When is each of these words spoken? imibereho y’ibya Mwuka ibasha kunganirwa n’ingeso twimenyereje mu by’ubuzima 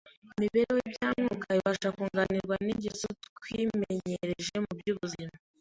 imibereho 0.37 0.75
y’ibya 0.79 1.09
Mwuka 1.17 1.49
ibasha 1.59 1.89
kunganirwa 1.95 2.55
n’ingeso 2.65 3.07
twimenyereje 3.37 4.55
mu 4.63 4.71
by’ubuzima 4.79 5.35